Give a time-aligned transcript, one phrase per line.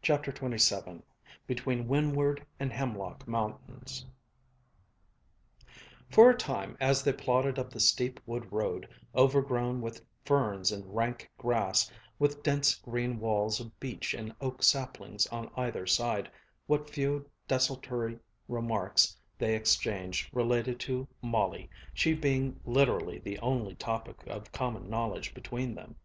[0.00, 1.02] CHAPTER XXVII
[1.46, 4.06] BETWEEN WINDWARD AND HEMLOCK MOUNTAINS
[6.10, 10.96] For a time as they plodded up the steep wood road, overgrown with ferns and
[10.96, 16.30] rank grass, with dense green walls of beech and oak saplings on either side,
[16.66, 18.18] what few desultory
[18.48, 25.34] remarks they exchanged related to Molly, she being literally the only topic of common knowledge
[25.34, 25.96] between them.